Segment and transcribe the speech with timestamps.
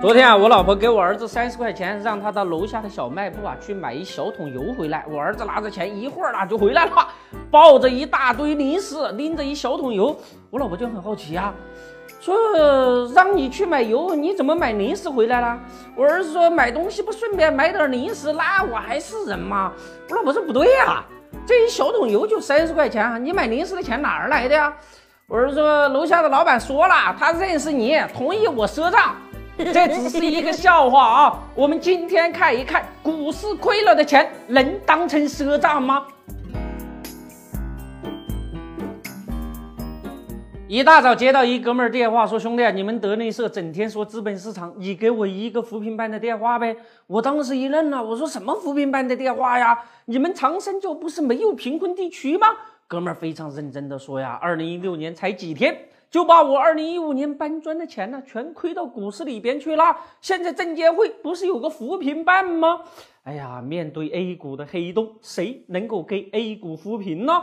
[0.00, 5.04] 昨天啊，我老婆给我儿子三十块钱，让他到楼下的小卖部啊去买一小桶油回来。
[5.06, 7.06] 我儿子拿着钱，一会儿呢就回来了，
[7.50, 10.16] 抱着一大堆零食，拎着一小桶油。
[10.48, 11.52] 我老婆就很好奇啊，
[12.18, 12.34] 说
[13.14, 15.60] 让你去买油，你怎么买零食回来了？
[15.94, 19.70] 我儿子说买东西不顺便买点零食，那我还是人吗？
[20.08, 21.04] 我老婆说不对呀，
[21.44, 24.72] 这一小桶油就三十块钱，你买零食的钱哪儿来的呀？
[25.26, 29.14] 我儿子说楼下的老板说了，他认识你，同意我赊账。
[29.72, 31.38] 这只是一个笑话啊！
[31.54, 36.06] 我们今天看一看，股市亏了的钱能当成赊账吗？
[40.66, 46.74] 一大早接到一哥们儿电话，说兄弟，你们德内社整天说资本市场，你给我一个扶贫办的电话呗。
[47.06, 49.78] 我当时一愣了，我说什么扶贫办的电话呀？
[50.06, 52.46] 你们长生就不是没有贫困地区吗？
[52.88, 55.76] 哥们儿非常认真的说呀，二零一六年才几天。
[56.10, 59.96] 就把我二零一五年搬砖的钱呢，全亏到股市里边去了。
[60.20, 62.80] 现在证监会不是有个扶贫办吗？
[63.22, 67.40] 哎呀，面对 A 股的黑洞，谁能够给 A 股扶贫呢？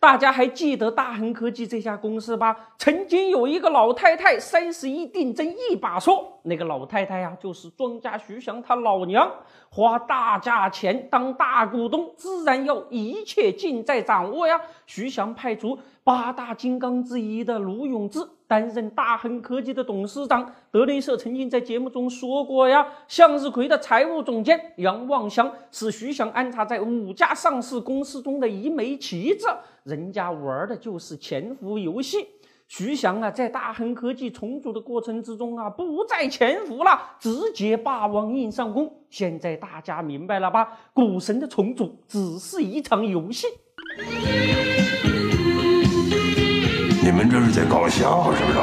[0.00, 2.56] 大家还记得大恒科技这家公司吧？
[2.78, 9.30] 曾经有一个老太太三十一定真一把说，那个老太太呀，就是庄家徐翔他老娘，
[9.68, 14.58] 花大价钱当大股东，自然要一切尽在掌握呀。
[14.86, 15.78] 徐翔派出
[16.10, 18.18] 八大金刚之一的卢永志。
[18.48, 22.84] 担任大恒科技的董事长，德林社曾经在节目中说过呀。
[23.06, 29.46] 向日葵的财务总监杨望香是徐翔安插在五家上市公司中的一枚棋子，
[29.84, 32.26] 人家玩的就是潜伏游戏。
[32.66, 38.92] 徐翔啊，在大恒科技重组的过程之中啊，不再潜伏了，直接霸王硬上弓。
[39.10, 40.76] 现在大家明白了吧？
[40.92, 43.46] 股神的重组只是一场游戏。
[47.10, 48.58] 你们这是在搞笑是不是？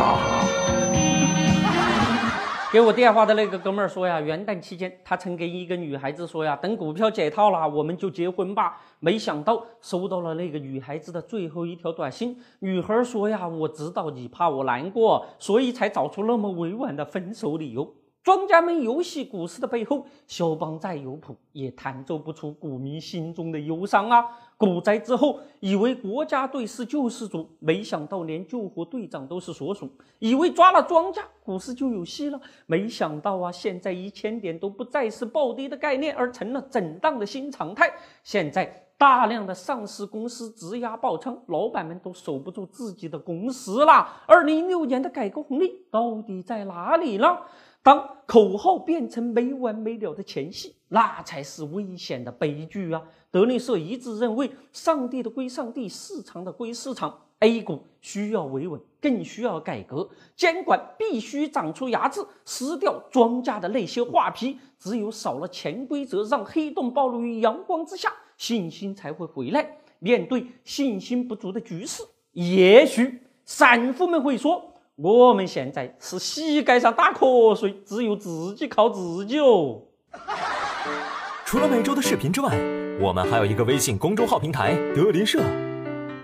[2.72, 8.77] 给我电话的那个哥们儿说呀，元旦期间他曾跟一个女孩子说呀，等股票解套了，我们就结婚吧。
[9.02, 17.94] 没想到收到了那个女孩子的最后一条短信，女孩说呀，我知道你怕我难过，所以才找出那么委婉的分手理由。
[18.27, 24.21] 庄家们游戏股市的背后，肖邦再有谱也弹奏不出股民心中的忧伤啊！
[24.58, 29.88] 股灾之后，以为国家队是救世主，没想到连救火队长都是所属；
[30.20, 37.89] 以为抓了庄家，股市就有戏了，没想到啊，现在一千点都不再是暴跌的概念，而成了震荡的新常态。
[38.26, 44.05] 现在大量的上市公司质押爆仓，老板们都守不住自己的公司了。
[44.26, 47.38] 二零一六年的改革红利到底在哪里呢？
[47.87, 53.02] 当口号变成没完没了的前戏，那才是危险的悲剧啊！
[53.31, 57.17] 德林社一致认为，上帝的归上帝，市场的归市场。
[57.39, 64.59] A 股需要维稳，更需要改革，监管必须长出牙齿，撕掉庄家的那些画皮。
[64.77, 69.77] 只有少了潜规则，让黑洞暴露于阳光之下，信心才会回来。
[69.99, 72.03] 面对信心不足的局势，
[72.33, 74.73] 也许散户们会说。
[74.99, 79.83] 我们现在是膝盖上打瞌睡，只有自己靠自己哦。
[81.45, 82.58] 除了每周的视频之外，
[82.99, 85.39] 我们还有一个微信公众号平台“德林社”。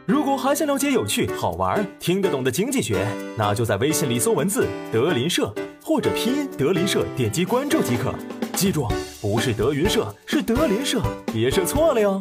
[0.08, 3.06] 如果还想了解有趣、好玩、听得懂的经济学，
[3.38, 5.54] 那就在微信里搜文字“德林社”
[5.86, 8.12] 或者拼音“德林社”，点击关注即可。
[8.56, 8.88] 记住，
[9.22, 11.00] 不是德云社，是德林社，
[11.32, 12.20] 别设错了哟。